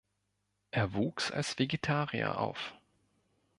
Er 0.71 0.95
wuchs 0.95 1.29
als 1.29 1.59
Vegetarier 1.59 2.39
auf. 2.39 2.73